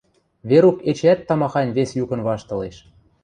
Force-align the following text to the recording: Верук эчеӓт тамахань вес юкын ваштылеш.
Верук 0.49 0.77
эчеӓт 0.89 1.19
тамахань 1.27 1.73
вес 1.77 1.89
юкын 2.03 2.21
ваштылеш. 2.27 2.75